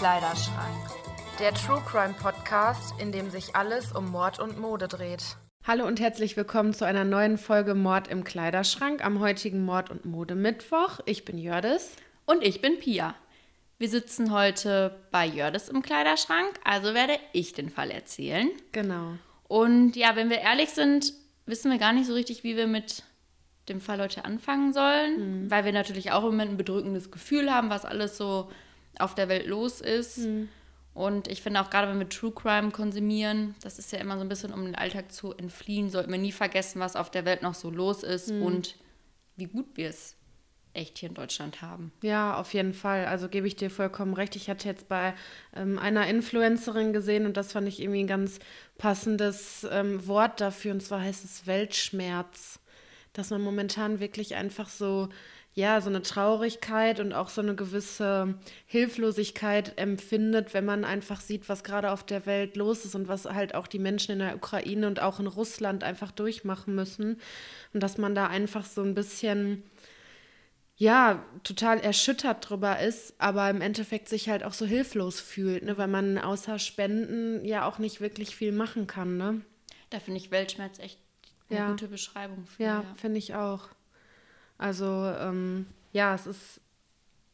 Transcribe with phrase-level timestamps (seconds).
[0.00, 0.88] Kleiderschrank.
[1.38, 5.36] Der True Crime Podcast, in dem sich alles um Mord und Mode dreht.
[5.66, 10.06] Hallo und herzlich willkommen zu einer neuen Folge Mord im Kleiderschrank am heutigen Mord- und
[10.06, 11.00] Mode-Mittwoch.
[11.04, 11.96] Ich bin Jördis.
[12.24, 13.14] Und ich bin Pia.
[13.76, 18.48] Wir sitzen heute bei Jördis im Kleiderschrank, also werde ich den Fall erzählen.
[18.72, 19.18] Genau.
[19.48, 21.12] Und ja, wenn wir ehrlich sind,
[21.44, 23.02] wissen wir gar nicht so richtig, wie wir mit
[23.68, 25.50] dem Fall heute anfangen sollen, mhm.
[25.50, 28.50] weil wir natürlich auch im Moment ein bedrückendes Gefühl haben, was alles so
[28.98, 30.18] auf der Welt los ist.
[30.18, 30.48] Mhm.
[30.92, 34.22] Und ich finde auch gerade, wenn wir True Crime konsumieren, das ist ja immer so
[34.22, 37.42] ein bisschen, um den Alltag zu entfliehen, sollten wir nie vergessen, was auf der Welt
[37.42, 38.42] noch so los ist mhm.
[38.42, 38.76] und
[39.36, 40.16] wie gut wir es
[40.74, 41.92] echt hier in Deutschland haben.
[42.02, 43.06] Ja, auf jeden Fall.
[43.06, 44.36] Also gebe ich dir vollkommen recht.
[44.36, 45.14] Ich hatte jetzt bei
[45.54, 48.38] ähm, einer Influencerin gesehen und das fand ich irgendwie ein ganz
[48.78, 52.60] passendes ähm, Wort dafür und zwar heißt es Weltschmerz.
[53.12, 55.08] Dass man momentan wirklich einfach so
[55.54, 58.34] ja, so eine Traurigkeit und auch so eine gewisse
[58.66, 63.24] Hilflosigkeit empfindet, wenn man einfach sieht, was gerade auf der Welt los ist und was
[63.24, 67.20] halt auch die Menschen in der Ukraine und auch in Russland einfach durchmachen müssen.
[67.74, 69.64] Und dass man da einfach so ein bisschen,
[70.76, 75.76] ja, total erschüttert drüber ist, aber im Endeffekt sich halt auch so hilflos fühlt, ne?
[75.76, 79.16] weil man außer Spenden ja auch nicht wirklich viel machen kann.
[79.16, 79.40] Ne?
[79.90, 81.00] Da finde ich Weltschmerz echt
[81.48, 81.70] eine ja.
[81.70, 82.62] gute Beschreibung für.
[82.62, 82.94] Ja, ja.
[82.94, 83.68] finde ich auch.
[84.60, 86.60] Also ähm, ja, es ist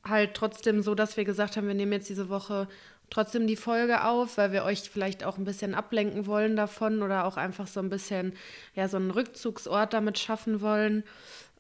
[0.05, 2.69] halt trotzdem so, dass wir gesagt haben, wir nehmen jetzt diese Woche
[3.11, 7.25] trotzdem die Folge auf, weil wir euch vielleicht auch ein bisschen ablenken wollen davon oder
[7.25, 8.33] auch einfach so ein bisschen,
[8.75, 11.03] ja, so einen Rückzugsort damit schaffen wollen.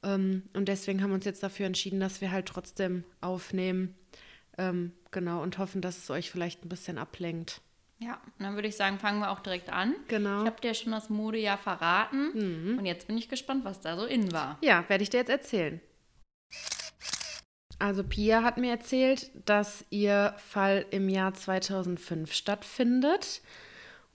[0.05, 3.97] Ähm, und deswegen haben wir uns jetzt dafür entschieden, dass wir halt trotzdem aufnehmen.
[4.59, 7.61] Ähm, genau, und hoffen, dass es euch vielleicht ein bisschen ablenkt.
[7.99, 9.95] Ja, dann würde ich sagen, fangen wir auch direkt an.
[10.09, 10.43] Genau.
[10.43, 12.31] Ich habe dir schon das Modejahr verraten.
[12.35, 12.79] Mhm.
[12.79, 14.59] Und jetzt bin ich gespannt, was da so in war.
[14.61, 15.81] Ja, werde ich dir jetzt erzählen.
[17.79, 23.43] Also Pia hat mir erzählt, dass ihr Fall im Jahr 2005 stattfindet.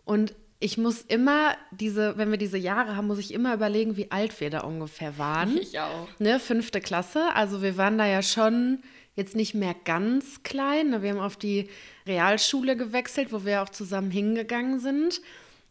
[0.03, 4.11] Und ich muss immer diese, wenn wir diese Jahre haben, muss ich immer überlegen, wie
[4.11, 5.57] alt wir da ungefähr waren.
[5.57, 6.07] Ich auch.
[6.19, 7.33] Ne, fünfte Klasse.
[7.33, 8.83] Also wir waren da ja schon
[9.15, 10.91] jetzt nicht mehr ganz klein.
[10.91, 11.01] Ne?
[11.01, 11.69] Wir haben auf die
[12.07, 15.21] Realschule gewechselt, wo wir auch zusammen hingegangen sind.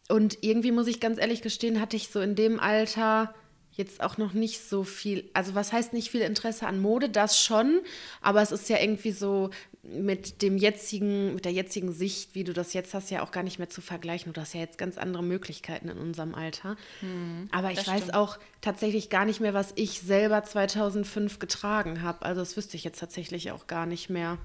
[0.09, 3.33] Und irgendwie muss ich ganz ehrlich gestehen, hatte ich so in dem Alter
[3.71, 7.39] jetzt auch noch nicht so viel, also was heißt nicht viel Interesse an Mode, das
[7.39, 7.79] schon,
[8.21, 9.49] aber es ist ja irgendwie so
[9.83, 13.41] mit dem jetzigen, mit der jetzigen Sicht, wie du das jetzt hast, ja auch gar
[13.41, 14.31] nicht mehr zu vergleichen.
[14.31, 16.75] Du hast ja jetzt ganz andere Möglichkeiten in unserem Alter.
[16.99, 18.13] Hm, aber ich weiß stimmt.
[18.13, 22.23] auch tatsächlich gar nicht mehr, was ich selber 2005 getragen habe.
[22.23, 24.37] Also das wüsste ich jetzt tatsächlich auch gar nicht mehr.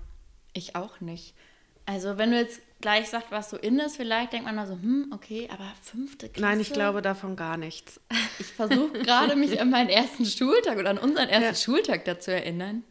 [0.54, 1.34] Ich auch nicht.
[1.84, 4.74] Also wenn du jetzt gleich sagst, was so in ist, vielleicht denkt man mal so,
[4.74, 6.50] hm, okay, aber fünfte Klasse?
[6.50, 8.00] Nein, ich glaube davon gar nichts.
[8.38, 11.54] Ich versuche gerade mich an meinen ersten Schultag oder an unseren ersten ja.
[11.54, 12.84] Schultag dazu erinnern.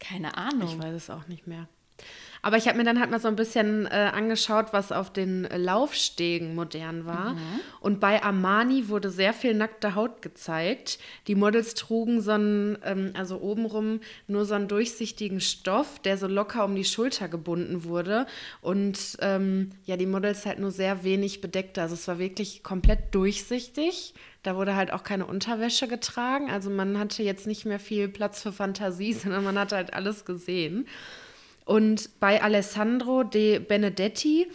[0.00, 0.68] Keine Ahnung.
[0.68, 1.68] Ich weiß es auch nicht mehr.
[2.42, 5.44] Aber ich habe mir dann halt mal so ein bisschen äh, angeschaut, was auf den
[5.44, 7.34] Laufstegen modern war.
[7.34, 7.60] Mhm.
[7.80, 10.98] Und bei Armani wurde sehr viel nackte Haut gezeigt.
[11.26, 16.26] Die Models trugen so einen, ähm, also obenrum nur so einen durchsichtigen Stoff, der so
[16.26, 18.26] locker um die Schulter gebunden wurde.
[18.62, 21.78] Und ähm, ja, die Models halt nur sehr wenig bedeckt.
[21.78, 24.14] Also es war wirklich komplett durchsichtig.
[24.42, 26.50] Da wurde halt auch keine Unterwäsche getragen.
[26.50, 30.24] Also man hatte jetzt nicht mehr viel Platz für Fantasie, sondern man hat halt alles
[30.24, 30.86] gesehen.
[31.70, 34.48] Und bei Alessandro De Benedetti,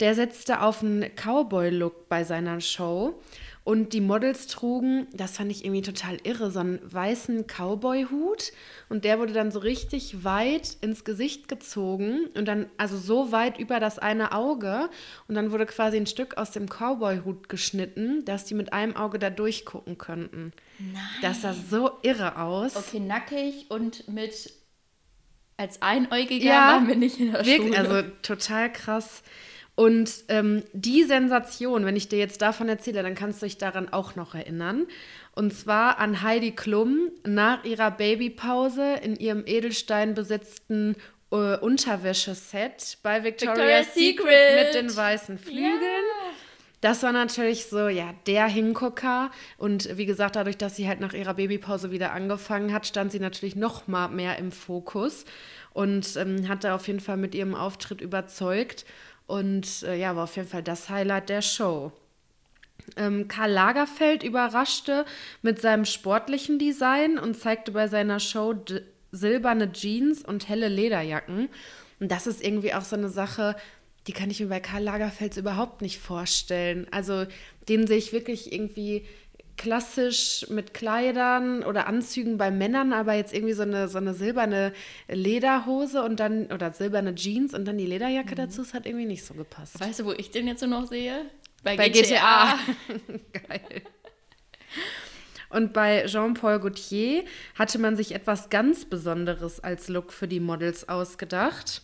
[0.00, 3.20] der setzte auf einen Cowboy-Look bei seiner Show.
[3.62, 8.52] Und die Models trugen, das fand ich irgendwie total irre, so einen weißen Cowboy-Hut.
[8.88, 13.58] Und der wurde dann so richtig weit ins Gesicht gezogen und dann, also so weit
[13.58, 14.88] über das eine Auge.
[15.28, 19.18] Und dann wurde quasi ein Stück aus dem Cowboy-Hut geschnitten, dass die mit einem Auge
[19.18, 20.54] da durchgucken könnten.
[20.78, 21.02] Nein.
[21.20, 22.76] Das sah so irre aus.
[22.76, 24.61] Okay, nackig und mit
[25.62, 27.78] als Einäugiger ja, waren wir nicht in der wirklich, Schule.
[27.78, 29.22] Also total krass.
[29.74, 33.88] Und ähm, die Sensation, wenn ich dir jetzt davon erzähle, dann kannst du dich daran
[33.88, 34.86] auch noch erinnern.
[35.34, 40.96] Und zwar an Heidi Klum nach ihrer Babypause in ihrem Edelstein besetzten
[41.30, 44.26] äh, Unterwäscheset bei Victoria's, Victoria's Secret.
[44.26, 45.80] Secret mit den weißen Flügeln.
[45.80, 46.41] Ja.
[46.82, 49.30] Das war natürlich so, ja, der Hingucker.
[49.56, 53.20] Und wie gesagt, dadurch, dass sie halt nach ihrer Babypause wieder angefangen hat, stand sie
[53.20, 55.24] natürlich noch mal mehr im Fokus
[55.72, 58.84] und ähm, hat auf jeden Fall mit ihrem Auftritt überzeugt.
[59.28, 61.92] Und äh, ja, war auf jeden Fall das Highlight der Show.
[62.96, 65.04] Ähm, Karl Lagerfeld überraschte
[65.40, 68.56] mit seinem sportlichen Design und zeigte bei seiner Show
[69.12, 71.48] silberne Jeans und helle Lederjacken.
[72.00, 73.54] Und das ist irgendwie auch so eine Sache,
[74.06, 76.86] die kann ich mir bei Karl Lagerfeld überhaupt nicht vorstellen.
[76.90, 77.26] Also
[77.68, 79.06] den sehe ich wirklich irgendwie
[79.56, 84.72] klassisch mit Kleidern oder Anzügen bei Männern, aber jetzt irgendwie so eine, so eine silberne
[85.08, 88.36] Lederhose und dann, oder silberne Jeans und dann die Lederjacke mhm.
[88.36, 89.78] dazu, das hat irgendwie nicht so gepasst.
[89.78, 91.26] Weißt du, wo ich den jetzt so noch sehe?
[91.62, 92.58] Bei, bei GTA.
[92.58, 92.58] GTA.
[93.48, 93.82] Geil.
[95.50, 100.88] Und bei Jean-Paul Gaultier hatte man sich etwas ganz Besonderes als Look für die Models
[100.88, 101.82] ausgedacht.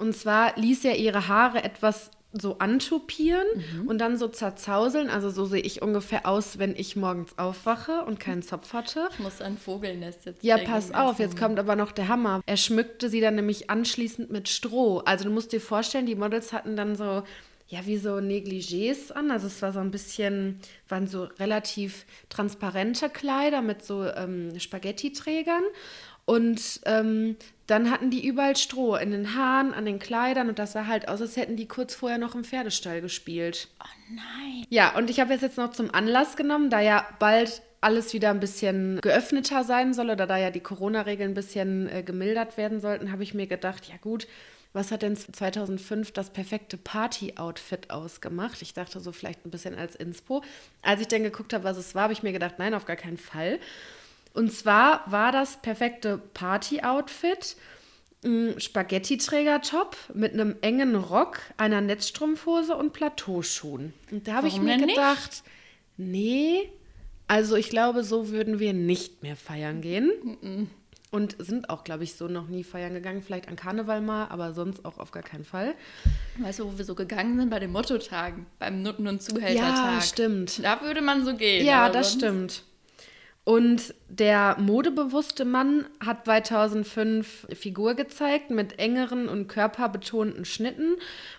[0.00, 3.88] Und zwar ließ er ihre Haare etwas so antupieren mhm.
[3.88, 5.10] und dann so zerzauseln.
[5.10, 9.08] Also so sehe ich ungefähr aus, wenn ich morgens aufwache und keinen Zopf hatte.
[9.12, 10.42] Ich muss ein Vogelnest jetzt.
[10.44, 12.40] Ja, pass auf, jetzt kommt aber noch der Hammer.
[12.46, 14.98] Er schmückte sie dann nämlich anschließend mit Stroh.
[14.98, 17.24] Also du musst dir vorstellen, die Models hatten dann so
[17.70, 19.30] ja, wie so Negligés an.
[19.30, 20.58] Also es war so ein bisschen,
[20.88, 25.62] waren so relativ transparente Kleider mit so ähm, Spaghetti-Trägern.
[26.30, 27.34] Und ähm,
[27.66, 31.08] dann hatten die überall Stroh in den Haaren, an den Kleidern und das sah halt
[31.08, 33.66] aus, als hätten die kurz vorher noch im Pferdestall gespielt.
[33.82, 34.64] Oh nein.
[34.68, 38.30] Ja, und ich habe es jetzt noch zum Anlass genommen, da ja bald alles wieder
[38.30, 42.80] ein bisschen geöffneter sein soll oder da ja die Corona-Regeln ein bisschen äh, gemildert werden
[42.80, 44.28] sollten, habe ich mir gedacht, ja gut,
[44.72, 48.62] was hat denn 2005 das perfekte Party-Outfit ausgemacht?
[48.62, 50.44] Ich dachte so vielleicht ein bisschen als Inspo.
[50.82, 52.94] Als ich dann geguckt habe, was es war, habe ich mir gedacht, nein, auf gar
[52.94, 53.58] keinen Fall.
[54.32, 57.56] Und zwar war das perfekte Party-Outfit
[58.24, 63.94] ein Spaghetti-Träger-Top mit einem engen Rock, einer Netzstrumpfhose und Plateauschuhen.
[64.10, 65.42] Und da habe ich mir gedacht,
[65.96, 66.10] nicht?
[66.10, 66.70] nee,
[67.28, 70.10] also ich glaube, so würden wir nicht mehr feiern gehen.
[70.22, 70.66] Mm -mm.
[71.12, 73.20] Und sind auch, glaube ich, so noch nie feiern gegangen.
[73.20, 75.74] Vielleicht an Karneval mal, aber sonst auch auf gar keinen Fall.
[76.38, 77.50] Weißt du, wo wir so gegangen sind?
[77.50, 79.94] Bei den Mottotagen, beim Nutten- und Zuhältertag.
[79.94, 80.64] Ja, stimmt.
[80.64, 81.66] Da würde man so gehen.
[81.66, 82.62] Ja, das stimmt.
[83.44, 90.96] Und der modebewusste Mann hat 2005 Figur gezeigt mit engeren und körperbetonten Schnitten.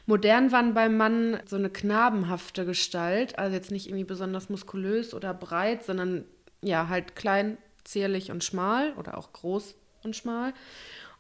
[0.08, 5.34] Modern waren beim Mann so eine knabenhafte Gestalt, also jetzt nicht irgendwie besonders muskulös oder
[5.34, 6.26] breit, sondern
[6.62, 10.54] ja, halt klein, zierlich und schmal oder auch groß und schmal.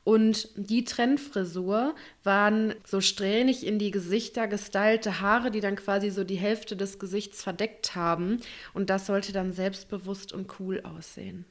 [0.03, 1.93] Und die Trendfrisur
[2.23, 6.97] waren so strähnig in die Gesichter gestylte Haare, die dann quasi so die Hälfte des
[6.97, 8.39] Gesichts verdeckt haben.
[8.73, 11.45] Und das sollte dann selbstbewusst und cool aussehen.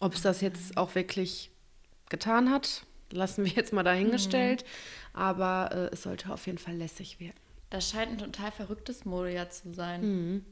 [0.00, 1.50] Ob es das jetzt auch wirklich
[2.08, 4.64] getan hat, lassen wir jetzt mal dahingestellt.
[4.64, 5.20] Mhm.
[5.20, 7.36] Aber äh, es sollte auf jeden Fall lässig werden.
[7.68, 10.00] Das scheint ein total verrücktes Modejahr zu sein.
[10.00, 10.44] Mhm.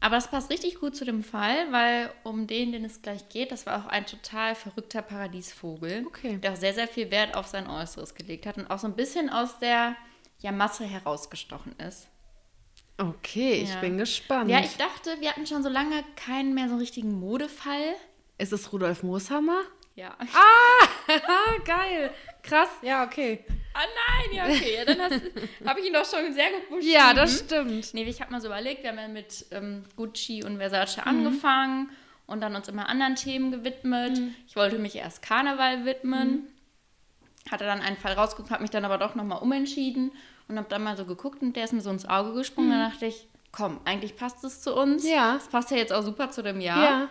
[0.00, 3.52] Aber das passt richtig gut zu dem Fall, weil um den, den es gleich geht,
[3.52, 6.38] das war auch ein total verrückter Paradiesvogel, okay.
[6.38, 8.96] der auch sehr, sehr viel Wert auf sein Äußeres gelegt hat und auch so ein
[8.96, 9.96] bisschen aus der
[10.38, 12.08] ja, Masse herausgestochen ist.
[12.96, 14.50] Okay, ich bin gespannt.
[14.50, 17.94] Ja, ich dachte, wir hatten schon so lange keinen mehr so richtigen Modefall.
[18.36, 19.62] Ist es Rudolf Mooshammer?
[19.94, 20.16] Ja.
[20.34, 22.12] Ah, geil.
[22.42, 23.44] Krass, ja, okay.
[23.72, 24.76] Ah nein, ja, okay.
[24.76, 25.00] Ja, dann
[25.66, 26.92] habe ich ihn doch schon sehr gut beschrieben.
[26.92, 27.94] Ja, das stimmt.
[27.94, 31.02] Nee, ich habe mal so überlegt, wir haben ja mit ähm, Gucci und Versace mhm.
[31.04, 31.90] angefangen
[32.26, 34.18] und dann uns immer anderen Themen gewidmet.
[34.18, 34.34] Mhm.
[34.46, 36.30] Ich wollte mich erst Karneval widmen.
[36.30, 36.46] Mhm.
[37.50, 40.12] Hatte dann einen Fall rausgeguckt, habe mich dann aber doch nochmal umentschieden
[40.48, 42.68] und habe dann mal so geguckt und der ist mir so ins Auge gesprungen.
[42.68, 42.72] Mhm.
[42.72, 45.08] Dann dachte ich, komm, eigentlich passt es zu uns.
[45.08, 45.36] Ja.
[45.36, 46.82] Es passt ja jetzt auch super zu dem Jahr.
[46.82, 47.08] Ja.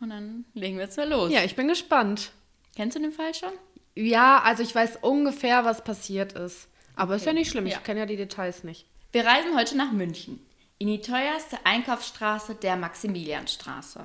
[0.00, 1.32] Und dann legen wir jetzt mal los.
[1.32, 2.32] Ja, ich bin gespannt.
[2.74, 3.52] Kennst du den Fall schon?
[3.96, 6.68] Ja, also ich weiß ungefähr, was passiert ist.
[6.94, 7.20] Aber okay.
[7.20, 7.76] ist ja nicht schlimm, ja.
[7.76, 8.86] ich kenne ja die Details nicht.
[9.10, 10.38] Wir reisen heute nach München,
[10.78, 14.04] in die teuerste Einkaufsstraße der Maximilianstraße.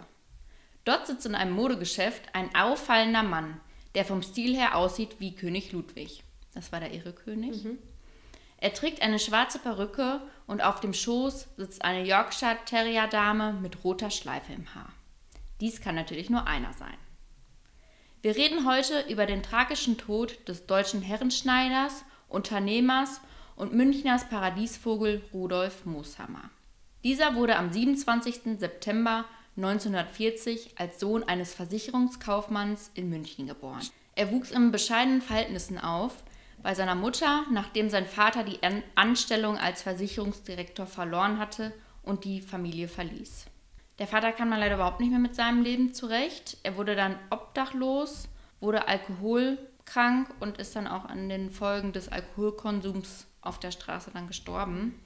[0.85, 3.59] Dort sitzt in einem Modegeschäft ein auffallender Mann,
[3.93, 6.23] der vom Stil her aussieht wie König Ludwig.
[6.53, 7.63] Das war der irre König.
[7.63, 7.77] Mhm.
[8.57, 13.83] Er trägt eine schwarze Perücke und auf dem Schoß sitzt eine Yorkshire Terrier Dame mit
[13.83, 14.93] roter Schleife im Haar.
[15.59, 16.97] Dies kann natürlich nur einer sein.
[18.23, 23.19] Wir reden heute über den tragischen Tod des deutschen Herrenschneiders, Unternehmers
[23.55, 26.51] und Münchners Paradiesvogel Rudolf Mooshammer.
[27.03, 28.59] Dieser wurde am 27.
[28.59, 29.25] September
[29.57, 33.81] 1940 als Sohn eines Versicherungskaufmanns in München geboren.
[34.13, 36.23] Er wuchs in bescheidenen Verhältnissen auf,
[36.61, 38.59] bei seiner Mutter, nachdem sein Vater die
[38.93, 41.73] Anstellung als Versicherungsdirektor verloren hatte
[42.03, 43.47] und die Familie verließ.
[44.01, 46.57] Der Vater kam dann leider überhaupt nicht mehr mit seinem Leben zurecht.
[46.63, 48.27] Er wurde dann obdachlos,
[48.59, 54.25] wurde alkoholkrank und ist dann auch an den Folgen des Alkoholkonsums auf der Straße dann
[54.25, 54.99] gestorben.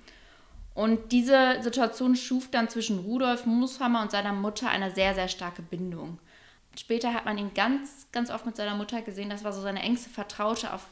[0.74, 5.62] Und diese Situation schuf dann zwischen Rudolf Mooshammer und seiner Mutter eine sehr, sehr starke
[5.62, 6.20] Bindung.
[6.80, 9.30] Später hat man ihn ganz, ganz oft mit seiner Mutter gesehen.
[9.30, 10.72] Das war so seine engste Vertraute.
[10.72, 10.88] Auf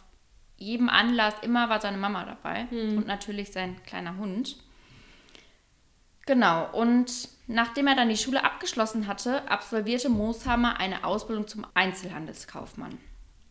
[0.58, 2.98] jedem Anlass immer war seine Mama dabei mhm.
[2.98, 4.58] und natürlich sein kleiner Hund.
[6.26, 12.98] Genau, und nachdem er dann die Schule abgeschlossen hatte, absolvierte Mooshammer eine Ausbildung zum Einzelhandelskaufmann.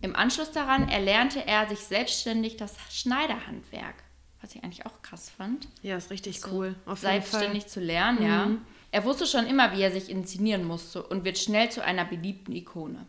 [0.00, 3.94] Im Anschluss daran erlernte er sich selbstständig das Schneiderhandwerk.
[4.40, 5.68] was ich eigentlich auch krass fand.
[5.82, 6.74] Ja, ist richtig so cool.
[6.84, 8.50] Auf selbstständig zu lernen, ja.
[8.90, 12.52] Er wusste schon immer, wie er sich inszenieren musste und wird schnell zu einer beliebten
[12.52, 13.06] Ikone.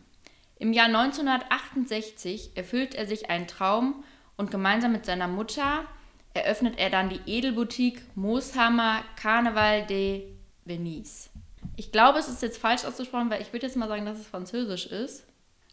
[0.56, 4.04] Im Jahr 1968 erfüllt er sich einen Traum
[4.36, 5.84] und gemeinsam mit seiner Mutter
[6.32, 10.33] eröffnet er dann die Edelboutique Mooshammer Carnaval de
[10.64, 11.30] Venise.
[11.76, 14.26] Ich glaube, es ist jetzt falsch ausgesprochen, weil ich würde jetzt mal sagen, dass es
[14.26, 15.24] französisch ist.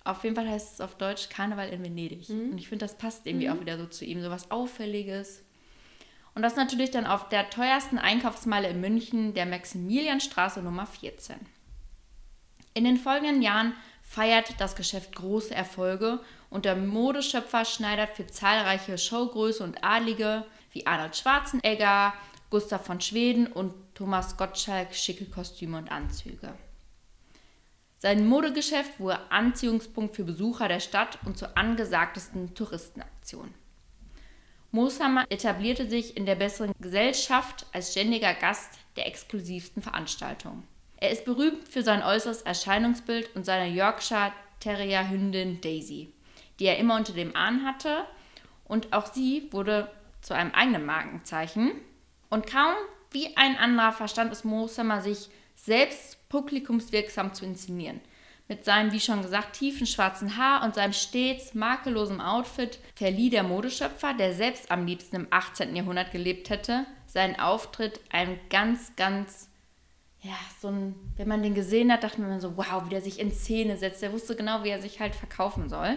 [0.04, 2.28] Auf jeden Fall heißt es auf Deutsch Karneval in Venedig.
[2.30, 5.44] Und ich finde, das passt irgendwie auch wieder so zu ihm, so was Auffälliges.
[6.34, 11.36] Und das natürlich dann auf der teuersten Einkaufsmeile in München, der Maximilianstraße Nummer 14.
[12.74, 16.20] In den folgenden Jahren feiert das Geschäft große Erfolge
[16.50, 22.14] und der Modeschöpfer schneidert für zahlreiche Showgröße und Adlige wie Arnold Schwarzenegger,
[22.50, 26.56] Gustav von Schweden und Thomas Gottschalk schicke Kostüme und Anzüge.
[28.00, 33.54] Sein Modegeschäft wurde Anziehungspunkt für Besucher der Stadt und zur angesagtesten Touristenaktion.
[34.72, 40.68] Mooshammer etablierte sich in der besseren Gesellschaft als ständiger Gast der exklusivsten Veranstaltungen.
[40.98, 46.12] Er ist berühmt für sein äußeres Erscheinungsbild und seine Yorkshire Terrier Hündin Daisy,
[46.60, 48.04] die er immer unter dem Arm hatte.
[48.66, 49.92] Und auch sie wurde
[50.22, 51.74] zu einem eigenen Markenzeichen.
[52.32, 52.74] Und kaum
[53.12, 58.02] wie ein anderer verstand es Mooshammer, sich selbst publikumswirksam zu inszenieren.
[58.48, 63.44] Mit seinem, wie schon gesagt, tiefen schwarzen Haar und seinem stets makellosen Outfit verlieh der
[63.44, 65.74] Modeschöpfer, der selbst am liebsten im 18.
[65.74, 69.48] Jahrhundert gelebt hätte, seinen Auftritt einem ganz, ganz,
[70.22, 73.20] ja, so ein, wenn man den gesehen hat, dachte man so, wow, wie der sich
[73.22, 74.02] in Szene setzt.
[74.02, 75.96] Der wusste genau, wie er sich halt verkaufen soll.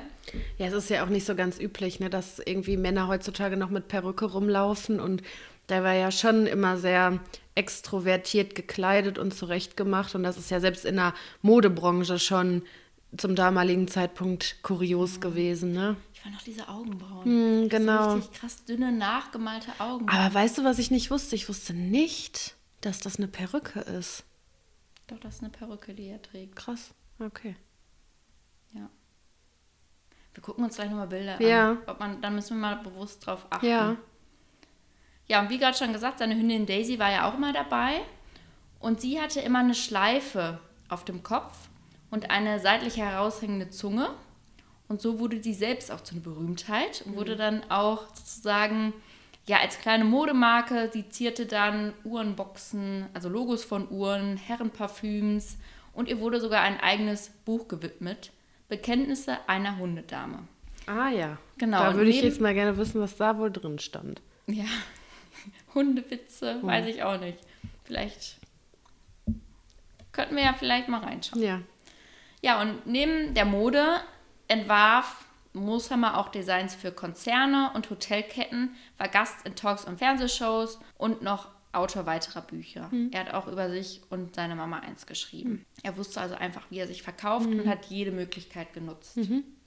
[0.56, 3.70] Ja, es ist ja auch nicht so ganz üblich, ne, dass irgendwie Männer heutzutage noch
[3.70, 5.22] mit Perücke rumlaufen und
[5.68, 7.20] der war ja schon immer sehr
[7.54, 12.62] extrovertiert gekleidet und zurechtgemacht und das ist ja selbst in der Modebranche schon
[13.16, 15.96] zum damaligen Zeitpunkt kurios gewesen, ne?
[16.12, 17.24] Ich fand auch diese Augenbrauen.
[17.24, 18.10] Hm, genau.
[18.10, 20.08] So richtig krass dünne, nachgemalte Augen.
[20.08, 21.36] Aber weißt du, was ich nicht wusste?
[21.36, 24.24] Ich wusste nicht, dass das eine Perücke ist.
[25.06, 26.56] Doch, das ist eine Perücke, die er trägt.
[26.56, 26.90] Krass.
[27.20, 27.54] Okay.
[28.72, 28.88] Ja.
[30.32, 31.72] Wir gucken uns gleich nochmal Bilder Ja.
[31.72, 31.78] an.
[31.86, 33.66] Ob man, dann müssen wir mal bewusst drauf achten.
[33.66, 33.96] Ja.
[35.26, 38.00] Ja, und wie gerade schon gesagt, seine Hündin Daisy war ja auch immer dabei.
[38.80, 41.68] Und sie hatte immer eine Schleife auf dem Kopf
[42.10, 44.10] und eine seitlich heraushängende Zunge.
[44.88, 48.92] Und so wurde sie selbst auch zu einer Berühmtheit und wurde dann auch sozusagen,
[49.46, 55.56] ja, als kleine Modemarke, sie zierte dann Uhrenboxen, also Logos von Uhren, Herrenparfüms
[55.94, 58.30] und ihr wurde sogar ein eigenes Buch gewidmet.
[58.68, 60.40] Bekenntnisse einer Hundedame.
[60.86, 61.38] Ah ja.
[61.56, 64.20] Genau, Da würde ich jetzt mal gerne wissen, was da wohl drin stand.
[64.46, 64.64] Ja,
[65.74, 67.38] Hundewitze, weiß ich auch nicht.
[67.84, 68.38] Vielleicht
[70.12, 71.42] könnten wir ja vielleicht mal reinschauen.
[71.42, 71.60] Ja.
[72.42, 74.00] Ja, und neben der Mode
[74.48, 75.24] entwarf
[75.54, 81.48] Mooshammer auch Designs für Konzerne und Hotelketten, war Gast in Talks und Fernsehshows und noch
[81.72, 82.90] Autor weiterer Bücher.
[83.10, 85.64] Er hat auch über sich und seine Mama eins geschrieben.
[85.82, 89.18] Er wusste also einfach, wie er sich verkauft und hat jede Möglichkeit genutzt.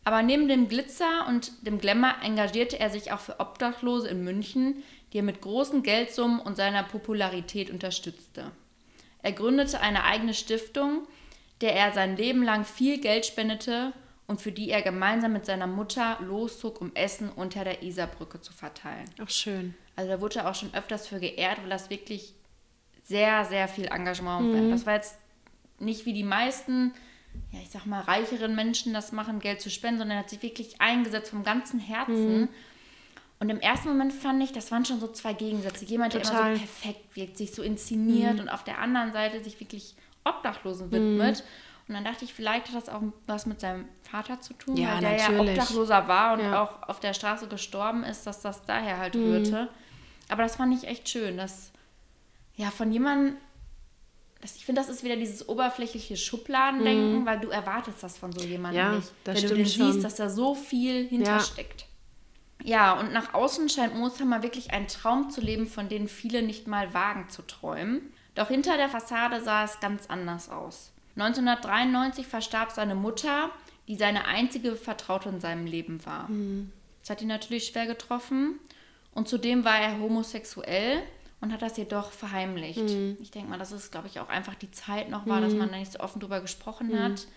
[0.08, 4.82] Aber neben dem Glitzer und dem Glamour engagierte er sich auch für Obdachlose in München,
[5.12, 8.52] die er mit großen Geldsummen und seiner Popularität unterstützte.
[9.22, 11.06] Er gründete eine eigene Stiftung,
[11.60, 13.92] der er sein Leben lang viel Geld spendete
[14.28, 18.54] und für die er gemeinsam mit seiner Mutter loszog, um Essen unter der Isarbrücke zu
[18.54, 19.10] verteilen.
[19.22, 19.76] Ach, schön.
[19.98, 22.34] Also da wurde er auch schon öfters für geehrt, weil das wirklich
[23.04, 24.70] sehr, sehr viel Engagement war.
[24.70, 25.18] Das war jetzt
[25.80, 26.94] nicht wie die meisten,
[27.52, 30.42] ja, ich sag mal, reicheren Menschen das machen, Geld zu spenden, sondern er hat sich
[30.42, 32.50] wirklich eingesetzt vom ganzen Herzen.
[33.40, 35.86] Und im ersten Moment fand ich, das waren schon so zwei Gegensätze.
[35.86, 36.48] Jemand, der Total.
[36.48, 40.92] immer so perfekt wirkt, sich so inszeniert und auf der anderen Seite sich wirklich Obdachlosen
[40.92, 41.44] widmet.
[41.88, 44.96] Und dann dachte ich, vielleicht hat das auch was mit seinem Vater zu tun, Ja,
[44.96, 45.52] weil der ja natürlich.
[45.58, 46.64] Obdachloser war und Ja.
[46.64, 49.70] auch auf der Straße gestorben ist, dass das daher halt rührte.
[50.30, 51.72] Aber das fand ich echt schön, dass
[52.56, 53.38] ja von jemandem,
[54.44, 58.80] ich finde, das ist wieder dieses oberflächliche Schubladendenken, weil du erwartest das von so jemandem
[58.82, 59.12] Ja, nicht.
[59.24, 59.92] das Wenn du den schon.
[59.92, 61.86] siehst, dass da so viel hintersteckt.
[62.64, 66.68] Ja, und nach außen scheint Mooshammer wirklich einen Traum zu leben, von dem viele nicht
[66.68, 68.02] mal wagen zu träumen.
[68.36, 70.92] Doch hinter der Fassade sah es ganz anders aus.
[71.16, 73.50] 1993 verstarb seine Mutter,
[73.88, 76.30] die seine einzige Vertraute in seinem Leben war.
[77.02, 78.60] Das hat ihn natürlich schwer getroffen.
[79.14, 81.02] Und zudem war er homosexuell
[81.40, 82.82] und hat das jedoch verheimlicht.
[83.22, 85.70] Ich denke mal, dass es, glaube ich, auch einfach die Zeit noch war, dass man
[85.72, 87.28] da nicht so offen drüber gesprochen hat.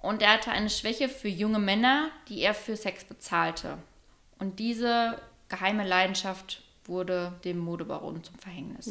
[0.00, 3.78] Und er hatte eine Schwäche für junge Männer, die er für Sex bezahlte.
[4.38, 8.86] Und diese geheime Leidenschaft wurde dem Modebaron zum Verhängnis.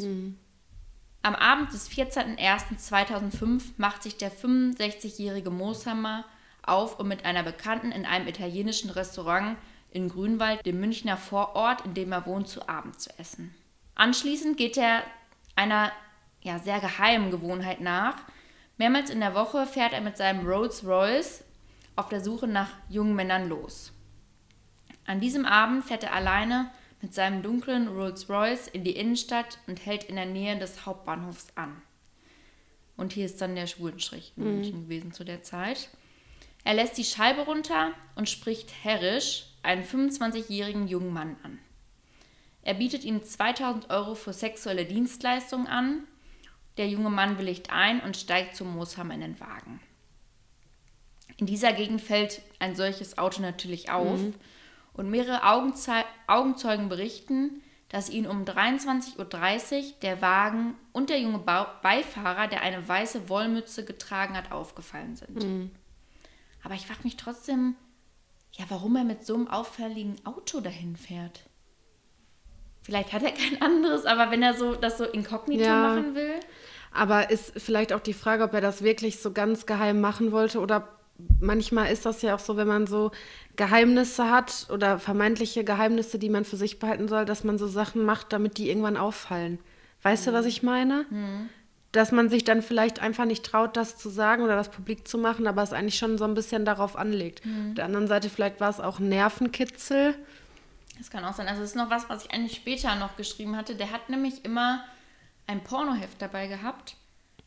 [1.23, 6.23] Am Abend des 14.01.2005 macht sich der 65-jährige Mooshammer
[6.63, 9.57] auf, um mit einer Bekannten in einem italienischen Restaurant
[9.91, 13.53] in Grünwald, dem Münchner Vorort, in dem er wohnt, zu Abend zu essen.
[13.95, 15.03] Anschließend geht er
[15.55, 15.91] einer
[16.41, 18.15] ja, sehr geheimen Gewohnheit nach.
[18.77, 21.43] Mehrmals in der Woche fährt er mit seinem Rolls Royce
[21.95, 23.91] auf der Suche nach jungen Männern los.
[25.05, 26.71] An diesem Abend fährt er alleine
[27.01, 31.47] mit seinem dunklen Rolls Royce in die Innenstadt und hält in der Nähe des Hauptbahnhofs
[31.55, 31.81] an.
[32.97, 35.89] Und hier ist dann der Schwulenstrich in München gewesen zu der Zeit.
[36.63, 41.59] Er lässt die Scheibe runter und spricht herrisch einen 25-jährigen jungen Mann an.
[42.63, 46.03] Er bietet ihm 2000 Euro für sexuelle Dienstleistungen an.
[46.77, 49.81] Der junge Mann willigt ein und steigt zum Mooshammer in den Wagen.
[51.37, 54.19] In dieser Gegend fällt ein solches Auto natürlich auf
[54.93, 61.39] und mehrere Augenzei Augenzeugen berichten, dass ihn um 23.30 Uhr der Wagen und der junge
[61.39, 65.43] Ba- Beifahrer, der eine weiße Wollmütze getragen hat, aufgefallen sind.
[66.63, 67.75] Aber ich frage mich trotzdem,
[68.53, 71.49] ja, warum er mit so einem auffälligen Auto dahin fährt.
[72.81, 75.75] Vielleicht hat er kein anderes, aber wenn er so das so inkognito Ja.
[75.87, 76.39] machen will.
[76.93, 80.59] Aber ist vielleicht auch die Frage, ob er das wirklich so ganz geheim machen wollte
[80.59, 80.89] oder
[81.39, 83.11] manchmal ist das ja auch so, wenn man so
[83.55, 88.03] Geheimnisse hat oder vermeintliche Geheimnisse, die man für sich behalten soll, dass man so Sachen
[88.03, 89.59] macht, damit die irgendwann auffallen.
[90.03, 91.05] Weißt du, was ich meine?
[91.91, 95.17] Dass man sich dann vielleicht einfach nicht traut, das zu sagen oder das publik zu
[95.17, 97.41] machen, aber es eigentlich schon so ein bisschen darauf anlegt.
[97.69, 100.15] Auf der anderen Seite, vielleicht war es auch Nervenkitzel.
[100.97, 101.47] Das kann auch sein.
[101.47, 103.75] Also es ist noch was, was ich eigentlich später noch geschrieben hatte.
[103.75, 104.83] Der hat nämlich immer
[105.47, 106.95] ein Pornoheft dabei gehabt.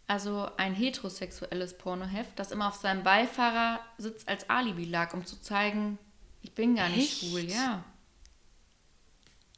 [0.07, 5.99] Also ein heterosexuelles Pornoheft, das immer auf seinem Beifahrersitz als Alibi lag, um zu zeigen,
[6.43, 7.31] ich bin gar nicht Echt?
[7.31, 7.83] schwul, ja.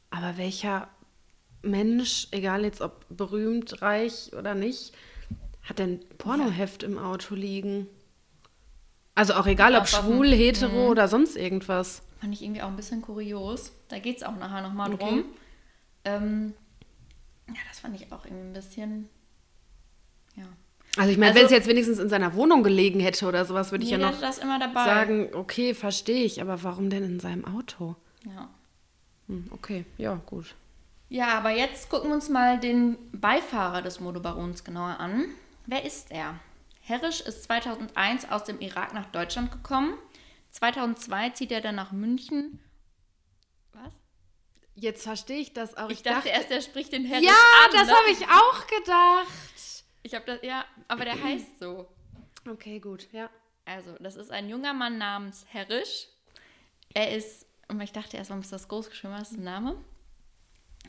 [0.09, 0.87] Aber welcher
[1.61, 4.93] Mensch, egal jetzt ob berühmt, reich oder nicht,
[5.63, 7.87] hat denn Pornoheft im Auto liegen?
[9.15, 12.03] Also auch egal Ja, ob schwul, hetero oder sonst irgendwas.
[12.19, 13.71] Fand ich irgendwie auch ein bisschen kurios.
[13.89, 15.05] Da geht es auch nachher nochmal Okay.
[15.05, 15.23] drum.
[16.05, 16.53] Ähm,
[17.47, 19.09] ja, das fand ich auch irgendwie ein bisschen.
[20.35, 20.45] Ja.
[20.97, 23.71] Also ich meine, Also- wenn es jetzt wenigstens in seiner Wohnung gelegen hätte oder sowas,
[23.71, 24.83] würde ich ja noch hat das immer dabei.
[24.85, 27.95] sagen, okay, verstehe ich, aber warum denn in seinem Auto?
[28.25, 28.49] Ja.
[29.27, 30.55] Hm, okay, ja, gut.
[31.09, 35.25] Ja, aber jetzt gucken wir uns mal den Beifahrer des Modebarons genauer an.
[35.65, 36.39] Wer ist er?
[36.81, 39.93] Herrisch ist 2001 aus dem Irak nach Deutschland gekommen.
[40.57, 42.59] 2002 zieht er dann nach München.
[43.73, 43.93] Was?
[44.73, 45.89] Jetzt verstehe ich das auch.
[45.89, 47.71] Ich, dachte, erst, er spricht den Herrisch ja, an.
[47.73, 47.93] das ne?
[47.93, 49.83] habe ich auch gedacht.
[50.01, 51.87] Ich habe das, ja, aber der heißt so.
[52.49, 53.29] Okay, gut, ja.
[53.65, 56.07] Also, das ist ein junger Mann namens Herrisch.
[56.93, 59.13] Er ist, und ich dachte erst, warum ist das groß geschrieben?
[59.13, 59.77] Was ist der Name?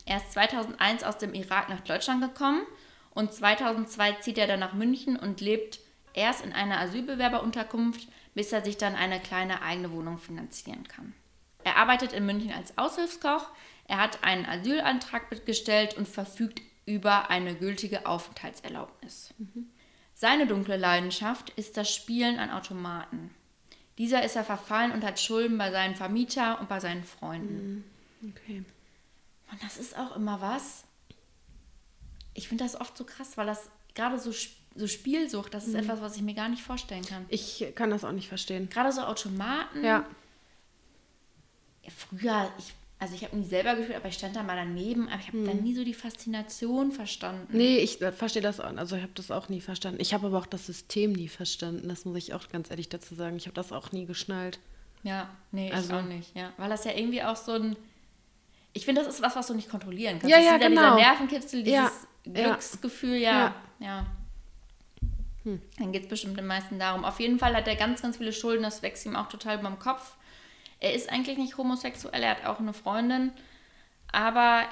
[0.07, 2.62] Er ist 2001 aus dem Irak nach Deutschland gekommen
[3.11, 5.81] und 2002 zieht er dann nach München und lebt
[6.14, 11.12] erst in einer Asylbewerberunterkunft, bis er sich dann eine kleine eigene Wohnung finanzieren kann.
[11.64, 13.51] Er arbeitet in München als Aushilfskoch,
[13.88, 19.35] er hat einen Asylantrag gestellt und verfügt über eine gültige Aufenthaltserlaubnis.
[20.14, 23.35] Seine dunkle Leidenschaft ist das Spielen an Automaten.
[23.98, 27.83] Dieser ist er verfallen und hat Schulden bei seinem Vermieter und bei seinen Freunden.
[28.22, 28.62] Okay.
[29.51, 30.85] Und das ist auch immer was.
[32.35, 35.74] Ich finde das oft so krass, weil das gerade so, Sp- so Spielsucht, das ist
[35.74, 37.26] etwas, was ich mir gar nicht vorstellen kann.
[37.28, 38.68] Ich kann das auch nicht verstehen.
[38.70, 39.84] Gerade so Automaten.
[39.84, 40.04] Ja.
[41.82, 45.08] Ja, Früher, ich, also ich habe nie selber gespielt, aber ich stand da mal daneben,
[45.08, 47.46] aber ich habe da nie so die Faszination verstanden.
[47.56, 48.76] Nee, ich äh, verstehe das auch.
[48.76, 50.00] Also ich habe das auch nie verstanden.
[50.00, 51.88] Ich habe aber auch das System nie verstanden.
[51.88, 53.36] Das muss ich auch ganz ehrlich dazu sagen.
[53.36, 54.58] Ich habe das auch nie geschnallt.
[55.02, 56.36] Ja, nee, Also- ich auch nicht.
[56.36, 56.52] Ja.
[56.56, 57.76] Weil das ja irgendwie auch so ein.
[58.74, 60.30] Ich finde, das ist was, was du nicht kontrollieren kannst.
[60.34, 60.68] Ja, ja, genau.
[60.68, 62.48] dieser Nervenkitzel, dieses Ja, ja.
[62.50, 63.54] Glücksgefühl, ja.
[65.44, 65.53] Ja.
[65.79, 67.05] Dann geht es bestimmt den meisten darum.
[67.05, 69.79] Auf jeden Fall hat er ganz, ganz viele Schulden, das wächst ihm auch total beim
[69.79, 70.14] Kopf.
[70.81, 73.33] Er ist eigentlich nicht homosexuell, er hat auch eine Freundin,
[74.12, 74.62] aber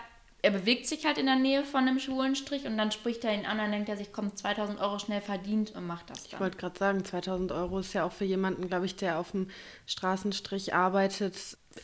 [0.42, 3.34] er bewegt sich halt in der Nähe von einem schwulen Strich und dann spricht er
[3.34, 6.30] ihn an, dann denkt er sich, komm, 2000 Euro schnell verdient und macht das Ich
[6.30, 6.40] dann.
[6.40, 9.48] wollte gerade sagen, 2000 Euro ist ja auch für jemanden, glaube ich, der auf dem
[9.86, 11.36] Straßenstrich arbeitet,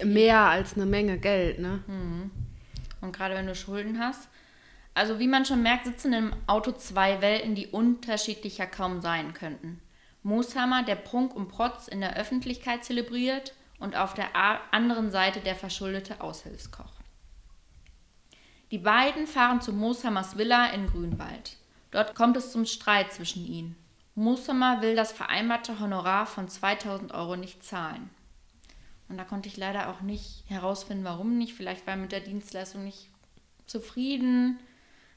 [0.05, 1.83] mehr als eine Menge Geld, ne?
[3.01, 4.29] Und gerade wenn du Schulden hast.
[4.94, 9.81] Also wie man schon merkt, sitzen im Auto zwei Welten, die unterschiedlicher kaum sein könnten.
[10.22, 14.28] Mooshammer, der Prunk und Protz in der Öffentlichkeit zelebriert und auf der
[14.70, 16.92] anderen Seite der verschuldete Aushilfskoch.
[18.70, 21.57] Die beiden fahren zu Mooshammers Villa in Grünwald.
[21.90, 23.76] Dort kommt es zum Streit zwischen ihnen.
[24.14, 28.11] Mooshammer will das vereinbarte Honorar von 2000 Euro nicht zahlen.
[29.09, 31.55] Und da konnte ich leider auch nicht herausfinden, warum nicht.
[31.55, 33.09] Vielleicht war er mit der Dienstleistung nicht
[33.66, 34.59] zufrieden,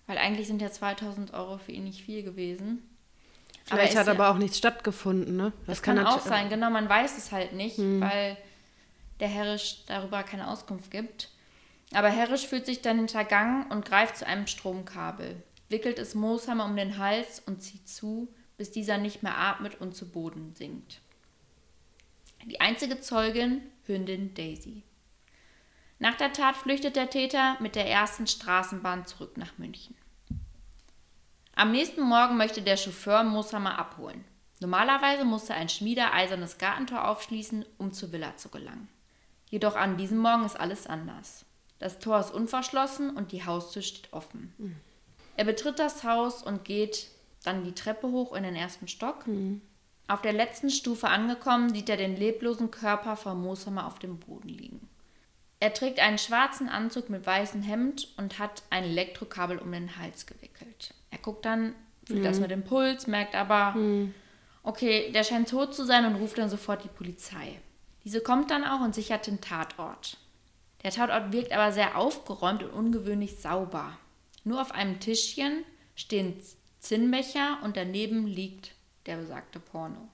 [0.07, 2.81] weil eigentlich sind ja 2000 Euro für ihn nicht viel gewesen.
[3.65, 5.51] Vielleicht ist hat aber auch nichts stattgefunden, ne?
[5.65, 8.01] Das kann, auch natürlich- sein, genau, man weiß es halt nicht, Hm.
[8.01, 8.37] weil
[9.19, 11.29] der Herrisch darüber keine Auskunft gibt.
[11.93, 16.75] Aber Herrisch fühlt sich dann hintergangen und greift zu einem Stromkabel, wickelt es Mooshammer um
[16.75, 20.99] den Hals und zieht zu, bis dieser nicht mehr atmet und zu Boden sinkt.
[22.45, 24.83] Die einzige Zeugin, Hündin Daisy.
[25.99, 29.95] Nach der Tat flüchtet der Täter mit der ersten Straßenbahn zurück nach München.
[31.55, 34.25] Am nächsten Morgen möchte der Chauffeur Mooshammer abholen.
[34.59, 38.89] Normalerweise musste ein Schmieder eisernes Gartentor aufschließen, um zur Villa zu gelangen.
[39.49, 41.45] Jedoch an diesem Morgen ist alles anders.
[41.79, 44.53] Das Tor ist unverschlossen und die Haustür steht offen.
[44.57, 44.75] Mhm.
[45.37, 47.07] Er betritt das Haus und geht
[47.43, 49.27] dann die Treppe hoch in den ersten Stock.
[49.27, 49.61] Mhm.
[50.07, 54.49] Auf der letzten Stufe angekommen, sieht er den leblosen Körper von Mooshammer auf dem Boden
[54.49, 54.89] liegen.
[55.65, 60.27] Er trägt einen schwarzen Anzug mit weißem Hemd und hat ein Elektrokabel um den Hals
[60.27, 60.93] gewickelt.
[61.09, 61.73] Er guckt dann,
[62.05, 62.23] fühlt mhm.
[62.23, 64.13] das mit dem Puls, merkt aber, mhm.
[64.61, 67.59] okay, der scheint tot zu sein und ruft dann sofort die Polizei.
[68.03, 70.17] Diese kommt dann auch und sichert den Tatort.
[70.83, 73.97] Der Tatort wirkt aber sehr aufgeräumt und ungewöhnlich sauber.
[74.43, 76.35] Nur auf einem Tischchen stehen
[76.77, 78.75] Zinnbecher und daneben liegt
[79.07, 80.09] der besagte Porno.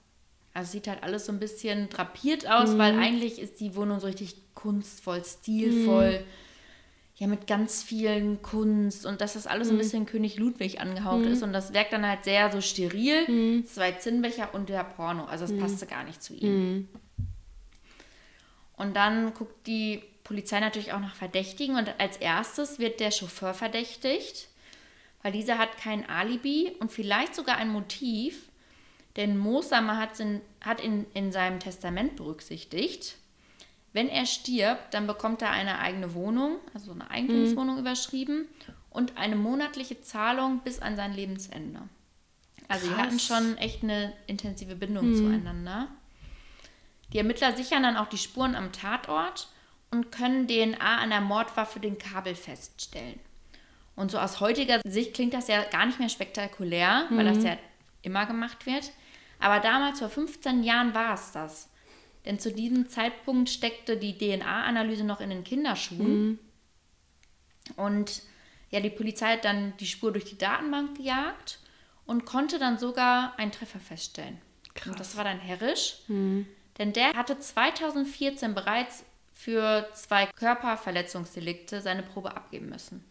[0.54, 2.78] Also sieht halt alles so ein bisschen drapiert aus, mhm.
[2.78, 6.20] weil eigentlich ist die Wohnung so richtig kunstvoll, stilvoll.
[6.20, 6.24] Mhm.
[7.16, 9.74] Ja, mit ganz vielen Kunst und dass das alles mhm.
[9.74, 11.32] ein bisschen König Ludwig angehaucht mhm.
[11.32, 11.42] ist.
[11.42, 13.28] Und das wirkt dann halt sehr so steril.
[13.28, 13.66] Mhm.
[13.66, 15.24] Zwei Zinnbecher und der Porno.
[15.26, 15.60] Also das mhm.
[15.60, 16.88] passte gar nicht zu ihm.
[18.76, 23.54] Und dann guckt die Polizei natürlich auch nach Verdächtigen und als erstes wird der Chauffeur
[23.54, 24.48] verdächtigt,
[25.22, 28.48] weil dieser hat kein Alibi und vielleicht sogar ein Motiv,
[29.16, 33.16] denn Mosamer hat, in, hat in, in seinem Testament berücksichtigt,
[33.92, 37.80] wenn er stirbt, dann bekommt er eine eigene Wohnung, also eine Eigentumswohnung mhm.
[37.80, 38.46] überschrieben
[38.88, 41.80] und eine monatliche Zahlung bis an sein Lebensende.
[42.68, 42.96] Also Krass.
[42.96, 45.16] die hatten schon echt eine intensive Bindung mhm.
[45.16, 45.88] zueinander.
[47.12, 49.48] Die Ermittler sichern dann auch die Spuren am Tatort
[49.90, 53.20] und können DNA an der Mordwaffe den Kabel feststellen.
[53.94, 57.16] Und so aus heutiger Sicht klingt das ja gar nicht mehr spektakulär, mhm.
[57.18, 57.46] weil das mhm.
[57.46, 57.56] ja
[58.00, 58.90] immer gemacht wird.
[59.42, 61.68] Aber damals, vor 15 Jahren, war es das.
[62.24, 66.28] Denn zu diesem Zeitpunkt steckte die DNA-Analyse noch in den Kinderschuhen.
[66.28, 66.38] Mhm.
[67.76, 68.22] Und
[68.70, 71.58] ja, die Polizei hat dann die Spur durch die Datenbank gejagt
[72.06, 74.40] und konnte dann sogar einen Treffer feststellen.
[74.74, 74.92] Krass.
[74.92, 75.96] Und das war dann herrisch.
[76.06, 76.46] Mhm.
[76.78, 83.04] Denn der hatte 2014 bereits für zwei Körperverletzungsdelikte seine Probe abgeben müssen.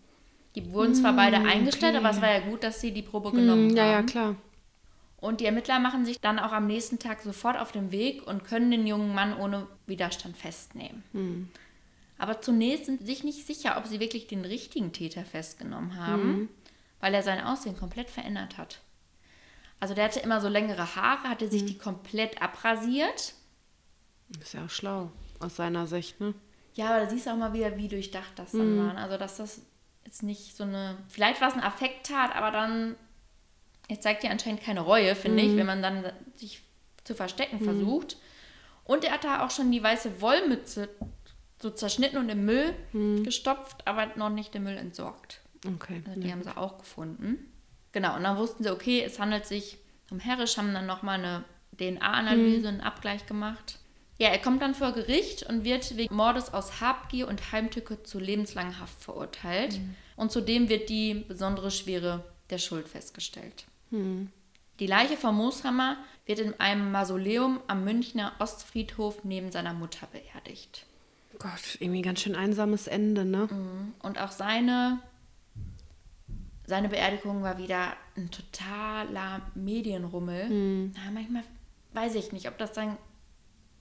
[0.55, 2.05] Die wurden zwar beide hm, eingestellt, okay.
[2.05, 3.91] aber es war ja gut, dass sie die Probe hm, genommen ja, haben.
[3.91, 4.35] Ja, klar.
[5.21, 8.43] Und die Ermittler machen sich dann auch am nächsten Tag sofort auf den Weg und
[8.43, 11.03] können den jungen Mann ohne Widerstand festnehmen.
[11.13, 11.49] Hm.
[12.17, 16.23] Aber zunächst sind sie sich nicht sicher, ob sie wirklich den richtigen Täter festgenommen haben,
[16.23, 16.49] hm.
[16.99, 18.81] weil er sein Aussehen komplett verändert hat.
[19.79, 21.67] Also der hatte immer so längere Haare, hatte sich hm.
[21.67, 23.35] die komplett abrasiert
[24.39, 26.33] ist ja auch schlau, aus seiner Sicht, ne?
[26.73, 28.87] Ja, aber da siehst du auch mal wieder, wie durchdacht das dann mhm.
[28.87, 28.97] war.
[28.97, 29.61] Also, dass das
[30.05, 30.97] jetzt nicht so eine.
[31.09, 32.95] Vielleicht war es ein Affekttat, aber dann.
[33.91, 35.49] Jetzt zeigt ja anscheinend keine Reue, finde mhm.
[35.49, 36.61] ich, wenn man dann sich
[37.03, 37.65] zu verstecken mhm.
[37.65, 38.15] versucht.
[38.85, 40.87] Und er hat da auch schon die weiße Wollmütze
[41.61, 43.25] so zerschnitten und im Müll mhm.
[43.25, 45.41] gestopft, aber noch nicht den Müll entsorgt.
[45.67, 46.01] Okay.
[46.07, 46.33] Also die ja.
[46.33, 47.51] haben sie auch gefunden.
[47.91, 49.77] Genau, und dann wussten sie, okay, es handelt sich
[50.09, 51.43] um Herrisch, haben dann nochmal eine
[51.77, 52.67] DNA-Analyse, mhm.
[52.67, 53.77] einen Abgleich gemacht.
[54.19, 58.19] Ja, er kommt dann vor Gericht und wird wegen Mordes aus Habgier und Heimtücke zu
[58.19, 59.79] lebenslanger Haft verurteilt.
[59.79, 59.95] Mhm.
[60.15, 63.65] Und zudem wird die besondere Schwere der Schuld festgestellt.
[63.91, 64.29] Mhm.
[64.79, 70.85] Die Leiche von Mooshammer wird in einem Mausoleum am Münchner Ostfriedhof neben seiner Mutter beerdigt.
[71.39, 73.47] Gott, irgendwie ganz schön einsames Ende, ne?
[73.51, 73.93] Mhm.
[74.01, 74.99] Und auch seine,
[76.65, 80.49] seine Beerdigung war wieder ein totaler Medienrummel.
[80.49, 80.93] Mhm.
[80.95, 81.43] Ja, manchmal
[81.93, 82.97] weiß ich nicht, ob das dann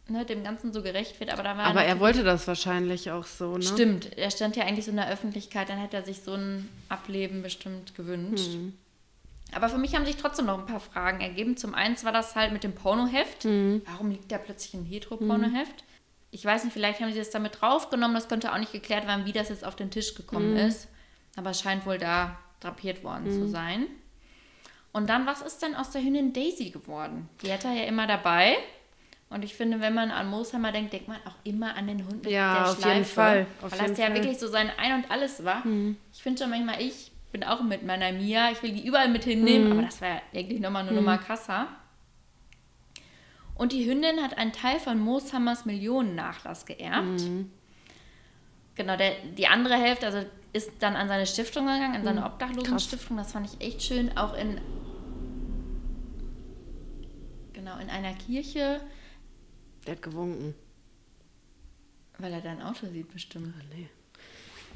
[0.08, 1.30] ne, dem Ganzen so gerecht wird.
[1.30, 3.62] Aber, da war aber er wollte das wahrscheinlich auch so, ne?
[3.62, 6.68] Stimmt, er stand ja eigentlich so in der Öffentlichkeit, dann hätte er sich so ein
[6.88, 8.52] Ableben bestimmt gewünscht.
[8.52, 8.74] Hm.
[9.54, 11.56] Aber für mich haben sich trotzdem noch ein paar Fragen ergeben.
[11.56, 13.44] Zum einen war das halt mit dem Pornoheft.
[13.44, 13.82] Hm.
[13.86, 15.80] Warum liegt da plötzlich ein Hetero-Pornoheft?
[15.80, 15.86] Hm.
[16.30, 18.14] Ich weiß nicht, vielleicht haben sie das damit draufgenommen.
[18.14, 20.68] Das könnte auch nicht geklärt werden, wie das jetzt auf den Tisch gekommen hm.
[20.68, 20.88] ist.
[21.36, 23.48] Aber es scheint wohl da drapiert worden zu hm.
[23.48, 23.86] sein.
[24.92, 27.28] Und dann, was ist denn aus der Hündin Daisy geworden?
[27.42, 28.56] Die hat er ja immer dabei.
[29.28, 32.24] Und ich finde, wenn man an Mooshammer denkt, denkt man auch immer an den Hund
[32.24, 32.94] mit ja, der auf Schleife.
[32.94, 33.46] Jeden Fall.
[33.62, 34.14] Auf weil das ja Fall.
[34.14, 35.64] wirklich so sein Ein und Alles war.
[35.64, 35.96] Mhm.
[36.12, 39.24] Ich finde schon manchmal, ich bin auch mit meiner Mia, ich will die überall mit
[39.24, 39.72] hinnehmen, mhm.
[39.72, 40.98] aber das war ja eigentlich nochmal eine mhm.
[40.98, 41.68] Nummer krasser.
[43.54, 47.20] Und die Hündin hat einen Teil von Mooshammers Millionennachlass geerbt.
[47.20, 47.50] Mhm.
[48.74, 52.26] Genau, der, die andere Hälfte also ist dann an seine Stiftung gegangen, an seine mhm.
[52.26, 53.16] Obdachlosenstiftung.
[53.16, 54.16] Das fand ich echt schön.
[54.16, 54.60] Auch in,
[57.52, 58.80] genau, in einer Kirche
[59.86, 60.54] der hat gewunken.
[62.18, 63.54] Weil er dein Auto sieht bestimmt.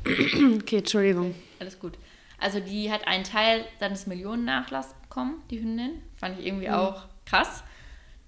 [0.60, 1.34] Okay, Entschuldigung.
[1.58, 1.96] Alles gut.
[2.38, 6.02] Also die hat einen Teil seines Millionennachlass bekommen, die Hündin.
[6.16, 7.62] Fand ich irgendwie auch krass.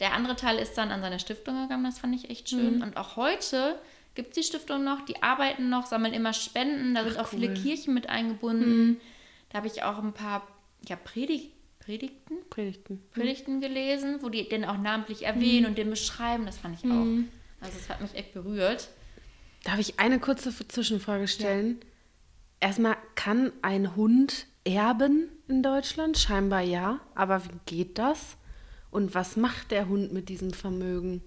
[0.00, 2.82] Der andere Teil ist dann an seine Stiftung gegangen, das fand ich echt schön.
[2.82, 3.78] Und auch heute
[4.14, 7.52] gibt es die Stiftung noch, die arbeiten noch, sammeln immer Spenden, da sind auch viele
[7.54, 9.00] Kirchen mit eingebunden.
[9.50, 10.46] Da habe ich auch ein paar
[10.86, 11.52] ja, Predig
[11.86, 13.00] Predigten, Predigten.
[13.12, 16.44] Predigten gelesen, wo die den auch namentlich erwähnen und den beschreiben.
[16.44, 17.06] Das fand ich auch.
[17.60, 18.88] Also es hat mich echt berührt.
[19.62, 21.78] Darf ich eine kurze Zwischenfrage stellen?
[22.60, 26.18] Erstmal, kann ein Hund erben in Deutschland?
[26.18, 27.00] Scheinbar ja.
[27.14, 28.36] Aber wie geht das?
[28.90, 31.22] Und was macht der Hund mit diesem Vermögen?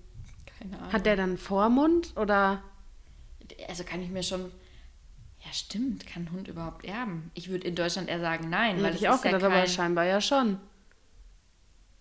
[0.58, 0.94] Keine Ahnung.
[0.94, 2.64] Hat der dann Vormund oder?
[3.68, 4.52] also kann ich mir schon.
[5.46, 6.06] Ja, stimmt.
[6.06, 7.32] Kann ein Hund überhaupt erben?
[7.34, 9.46] Ich würde in Deutschland eher sagen nein, weil Hätte es ich auch ist ja gedacht,
[9.46, 10.60] aber kein, scheinbar ja schon.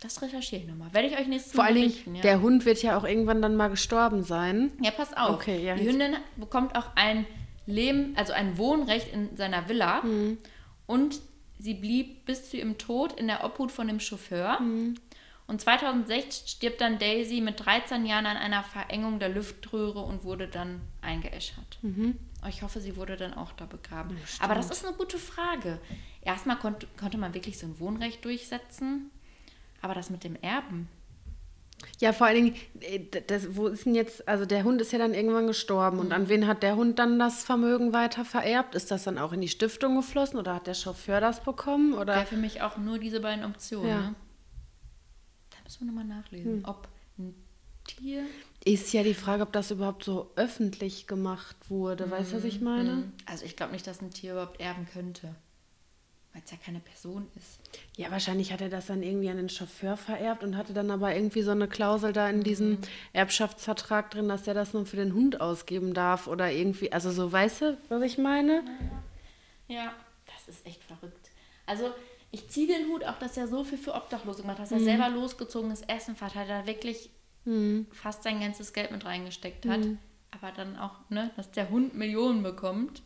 [0.01, 0.93] Das recherchiere ich nochmal.
[0.93, 2.23] Werde ich euch nächstes Vor Mal allen Dingen, ja.
[2.23, 4.73] der Hund wird ja auch irgendwann dann mal gestorben sein.
[4.81, 5.31] Ja, pass auf.
[5.31, 7.27] Okay, ja, die Hündin bekommt auch ein
[7.68, 10.02] Leben, also ein Wohnrecht in seiner Villa.
[10.02, 10.38] Mhm.
[10.87, 11.20] Und
[11.59, 14.61] sie blieb bis zu ihrem Tod in der Obhut von dem Chauffeur.
[14.61, 14.94] Mhm.
[15.46, 20.46] Und 2006 stirbt dann Daisy mit 13 Jahren an einer Verengung der Luftröhre und wurde
[20.46, 21.78] dann eingeäschert.
[21.83, 22.18] Mhm.
[22.48, 24.16] Ich hoffe, sie wurde dann auch da begraben.
[24.40, 25.81] Aber das ist eine gute Frage.
[26.20, 29.11] Erstmal konnte, konnte man wirklich so ein Wohnrecht durchsetzen.
[29.81, 30.88] Aber das mit dem Erben,
[32.01, 34.99] Ja, vor allen Dingen, äh, das, wo ist denn jetzt, also der Hund ist ja
[34.99, 35.99] dann irgendwann gestorben.
[35.99, 38.75] Und an wen hat der Hund dann das Vermögen weiter vererbt?
[38.75, 41.95] Ist das dann auch in die Stiftung geflossen oder hat der Chauffeur das bekommen?
[41.95, 42.14] Oder?
[42.14, 43.88] wäre für mich auch nur diese beiden Optionen.
[43.88, 44.01] Ja.
[44.01, 44.14] Ne?
[45.51, 46.88] Da müssen wir nochmal nachlesen, ob
[47.19, 47.35] ein
[47.87, 48.25] Tier.
[48.64, 52.11] Ist ja die Frage, ob das überhaupt so öffentlich gemacht wurde.
[52.11, 53.12] Weißt du, was ich meine?
[53.25, 55.35] Also ich glaube nicht, dass ein Tier überhaupt erben könnte.
[56.35, 57.59] Weil es ja keine Person ist.
[57.97, 61.14] Ja, wahrscheinlich hat er das dann irgendwie an den Chauffeur vererbt und hatte dann aber
[61.14, 62.79] irgendwie so eine Klausel da in diesem
[63.14, 67.33] Erbschaftsvertrag drin, dass er das nur für den Hund ausgeben darf oder irgendwie, also so,
[67.33, 68.62] weißt du, was ich meine?
[69.69, 69.93] Ja,
[70.27, 71.31] das ist echt verrückt.
[71.67, 71.93] Also
[72.31, 74.88] ich ziehe den Hut auch, dass er so viel für Obdachlose gemacht hat, dass Mhm.
[74.88, 77.11] er selber losgezogenes Essen verteilt hat, wirklich
[77.45, 77.87] Mhm.
[77.93, 79.81] fast sein ganzes Geld mit reingesteckt hat.
[80.31, 83.03] Aber dann auch, ne, dass der Hund Millionen bekommt.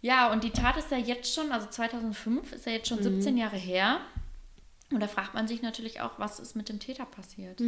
[0.00, 3.36] Ja, und die Tat ist ja jetzt schon, also 2005 ist ja jetzt schon 17
[3.36, 4.00] Jahre her.
[4.90, 7.60] Und da fragt man sich natürlich auch, was ist mit dem Täter passiert.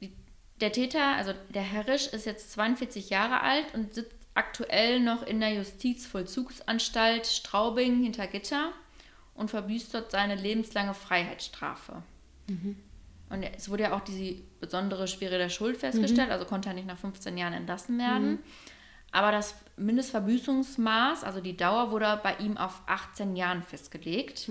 [0.00, 0.12] Die,
[0.60, 5.40] der Täter, also der Herrisch, ist jetzt 42 Jahre alt und sitzt aktuell noch in
[5.40, 8.72] der Justizvollzugsanstalt Straubing hinter Gitter
[9.34, 12.02] und verbüßt dort seine lebenslange Freiheitsstrafe.
[13.30, 16.86] Und es wurde ja auch diese besondere Schwere der Schuld festgestellt, also konnte er nicht
[16.86, 18.38] nach 15 Jahren entlassen werden.
[19.14, 24.50] Aber das Mindestverbüßungsmaß, also die Dauer, wurde bei ihm auf 18 Jahren festgelegt.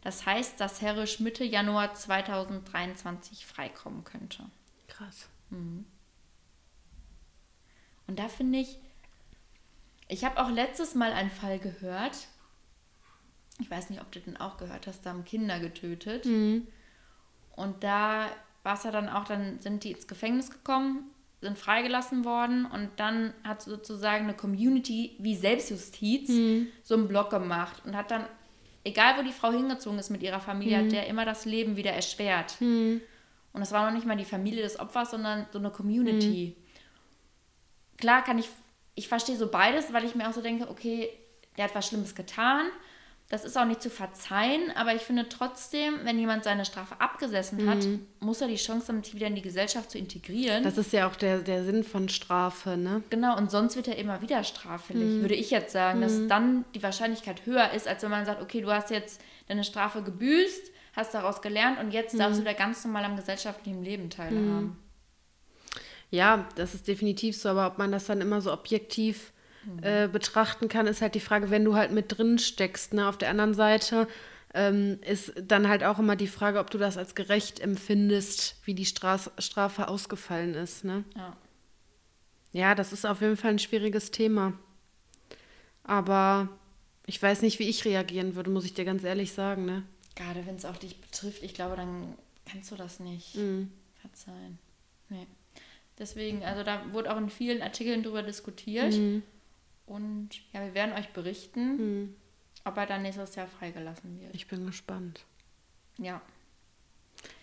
[0.00, 4.44] Das heißt, dass Herrisch Mitte Januar 2023 freikommen könnte.
[4.86, 5.28] Krass.
[5.50, 5.86] Und
[8.06, 8.78] da finde ich,
[10.06, 12.28] ich habe auch letztes Mal einen Fall gehört.
[13.58, 16.26] Ich weiß nicht, ob du den auch gehört hast, da haben Kinder getötet.
[17.56, 18.28] Und da
[18.62, 21.10] war es ja dann auch, dann sind die ins Gefängnis gekommen,
[21.46, 26.28] sind freigelassen worden und dann hat sozusagen eine Community wie Selbstjustiz
[26.82, 28.24] so einen Blog gemacht und hat dann,
[28.84, 31.92] egal wo die Frau hingezogen ist mit ihrer Familie, hat der immer das Leben wieder
[31.92, 32.56] erschwert.
[33.52, 36.56] Und das war noch nicht mal die Familie des Opfers, sondern so eine Community.
[37.96, 38.48] Klar kann ich,
[38.94, 41.08] ich verstehe so beides, weil ich mir auch so denke, okay,
[41.56, 42.66] der hat was Schlimmes getan.
[43.28, 47.68] Das ist auch nicht zu verzeihen, aber ich finde trotzdem, wenn jemand seine Strafe abgesessen
[47.68, 47.84] hat,
[48.20, 50.62] muss er die Chance haben, sich wieder in die Gesellschaft zu integrieren.
[50.62, 53.02] Das ist ja auch der, der Sinn von Strafe, ne?
[53.10, 56.82] Genau, und sonst wird er immer wieder straffällig, würde ich jetzt sagen, dass dann die
[56.84, 61.12] Wahrscheinlichkeit höher ist, als wenn man sagt, okay, du hast jetzt deine Strafe gebüßt, hast
[61.12, 64.78] daraus gelernt und jetzt darfst du da ganz normal am gesellschaftlichen Leben teilhaben.
[66.10, 69.32] Ja, das ist definitiv so, aber ob man das dann immer so objektiv
[69.82, 72.94] äh, betrachten kann, ist halt die Frage, wenn du halt mit drin steckst.
[72.94, 73.08] Ne?
[73.08, 74.08] Auf der anderen Seite
[74.54, 78.74] ähm, ist dann halt auch immer die Frage, ob du das als gerecht empfindest, wie
[78.74, 80.84] die Straß Strafe ausgefallen ist.
[80.84, 81.04] Ne?
[81.16, 81.36] Ja.
[82.52, 84.54] Ja, das ist auf jeden Fall ein schwieriges Thema.
[85.84, 86.48] Aber
[87.04, 89.66] ich weiß nicht, wie ich reagieren würde, muss ich dir ganz ehrlich sagen.
[89.66, 89.82] Ne?
[90.14, 92.14] Gerade wenn es auch dich betrifft, ich glaube, dann
[92.50, 93.36] kannst du das nicht
[94.00, 94.58] verzeihen.
[95.10, 95.26] Nee.
[95.98, 98.94] Deswegen, also da wurde auch in vielen Artikeln drüber diskutiert.
[99.86, 102.14] Und ja, wir werden euch berichten,
[102.64, 104.34] ob er dann nächstes Jahr freigelassen wird.
[104.34, 105.24] Ich bin gespannt.
[105.98, 106.20] Ja,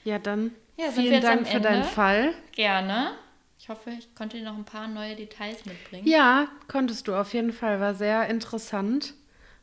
[0.03, 1.83] Ja, dann Ja, vielen Dank für deinen?
[1.83, 2.33] Fall.
[2.51, 3.11] gerne.
[3.57, 6.05] Ich hoffe, ich konnte dir noch ein paar neue Details mitbringen.
[6.05, 7.79] Ja, konntest du auf jeden Fall.
[7.79, 9.13] War sehr interessant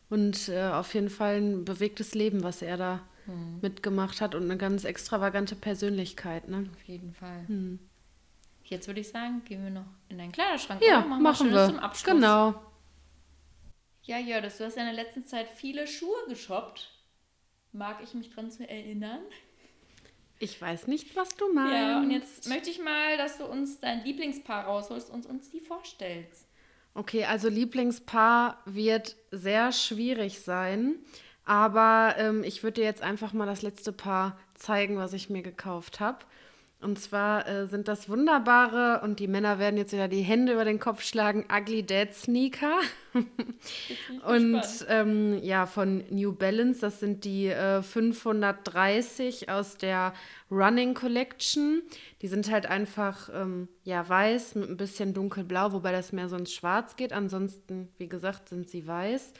[0.08, 3.00] und äh, auf jeden Fall ein bewegtes Leben, was er da
[3.60, 6.48] mitgemacht hat und eine ganz extravagante Persönlichkeit.
[6.48, 6.68] Ne?
[6.74, 7.46] Auf jeden Fall.
[8.64, 10.82] Jetzt würde ich sagen, gehen wir noch in deinen Kleiderschrank.
[10.82, 11.06] Ja, oder?
[11.06, 11.66] machen, wir Schönes wir.
[11.66, 12.14] Zum Abschluss.
[12.14, 12.54] Genau.
[14.10, 16.90] Ja, Jördes, du hast ja in der letzten Zeit viele Schuhe geshoppt.
[17.70, 19.20] Mag ich mich dran zu erinnern?
[20.40, 21.72] Ich weiß nicht, was du meinst.
[21.72, 25.60] Ja, und jetzt möchte ich mal, dass du uns dein Lieblingspaar rausholst und uns die
[25.60, 26.48] vorstellst.
[26.92, 30.96] Okay, also Lieblingspaar wird sehr schwierig sein.
[31.44, 35.42] Aber ähm, ich würde dir jetzt einfach mal das letzte Paar zeigen, was ich mir
[35.42, 36.18] gekauft habe.
[36.82, 40.64] Und zwar äh, sind das wunderbare, und die Männer werden jetzt wieder die Hände über
[40.64, 42.78] den Kopf schlagen, Ugly Dad Sneaker.
[44.26, 50.14] und ähm, ja, von New Balance, das sind die äh, 530 aus der
[50.50, 51.82] Running Collection.
[52.22, 56.36] Die sind halt einfach ähm, ja, weiß mit ein bisschen dunkelblau, wobei das mehr so
[56.36, 57.12] ins Schwarz geht.
[57.12, 59.34] Ansonsten, wie gesagt, sind sie weiß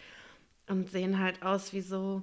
[0.68, 2.22] und sehen halt aus wie so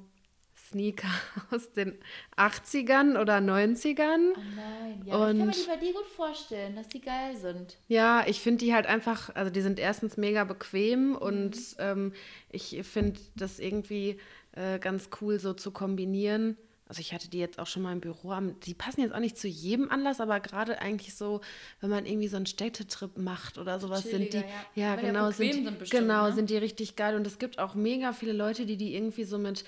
[0.69, 1.07] Sneaker
[1.51, 1.97] aus den
[2.35, 4.33] 80ern oder 90ern.
[4.35, 7.35] Oh nein, ja, und, ich kann mir die bei dir gut vorstellen, dass die geil
[7.35, 7.77] sind.
[7.87, 11.15] Ja, ich finde die halt einfach, also die sind erstens mega bequem mhm.
[11.15, 12.13] und ähm,
[12.49, 14.17] ich finde das irgendwie
[14.53, 16.57] äh, ganz cool so zu kombinieren.
[16.89, 18.33] Also ich hatte die jetzt auch schon mal im Büro.
[18.65, 21.41] Die passen jetzt auch nicht zu jedem Anlass, aber gerade eigentlich so,
[21.81, 24.43] wenn man irgendwie so einen Städtetrip macht oder sowas, sind die, ja,
[24.75, 26.33] ja genau, sind, sind bestimmt, genau, ne?
[26.33, 27.15] sind die richtig geil.
[27.15, 29.65] Und es gibt auch mega viele Leute, die die irgendwie so mit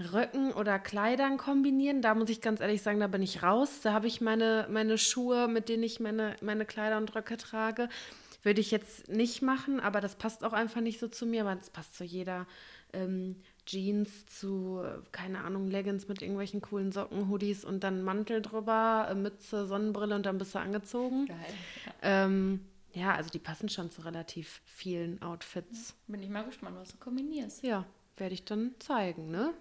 [0.00, 2.02] Röcken oder Kleidern kombinieren.
[2.02, 3.80] Da muss ich ganz ehrlich sagen, da bin ich raus.
[3.82, 7.88] Da habe ich meine, meine Schuhe, mit denen ich meine, meine Kleider und Röcke trage.
[8.42, 11.58] Würde ich jetzt nicht machen, aber das passt auch einfach nicht so zu mir, weil
[11.58, 12.46] es passt zu jeder
[12.92, 14.82] ähm, Jeans, zu,
[15.12, 20.14] keine Ahnung, Leggings mit irgendwelchen coolen Socken, Hoodies und dann Mantel drüber, äh, Mütze, Sonnenbrille
[20.14, 21.26] und dann bist du angezogen.
[21.26, 21.36] Geil.
[21.84, 21.92] Ja.
[22.02, 22.60] Ähm,
[22.92, 25.94] ja, also die passen schon zu relativ vielen Outfits.
[26.06, 27.62] Bin ich mal gespannt, was du kombinierst.
[27.62, 27.84] Ja,
[28.16, 29.52] werde ich dann zeigen, ne?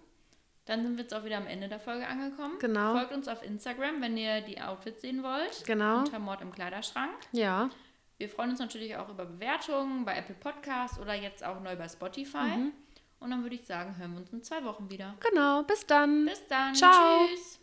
[0.67, 2.59] Dann sind wir jetzt auch wieder am Ende der Folge angekommen.
[2.59, 2.93] Genau.
[2.93, 5.65] Folgt uns auf Instagram, wenn ihr die Outfits sehen wollt.
[5.65, 5.99] Genau.
[5.99, 7.15] Unter Mord im Kleiderschrank.
[7.31, 7.69] Ja.
[8.17, 11.87] Wir freuen uns natürlich auch über Bewertungen bei Apple Podcasts oder jetzt auch neu bei
[11.87, 12.57] Spotify.
[12.57, 12.73] Mhm.
[13.19, 15.15] Und dann würde ich sagen, hören wir uns in zwei Wochen wieder.
[15.19, 15.63] Genau.
[15.63, 16.25] Bis dann.
[16.25, 16.75] Bis dann.
[16.75, 17.25] Ciao.
[17.27, 17.56] Tschüss.